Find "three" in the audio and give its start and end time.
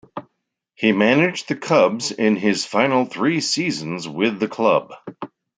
3.05-3.39